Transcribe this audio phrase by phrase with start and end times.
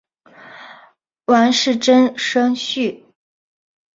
[1.25, 3.03] 王士禛甥婿。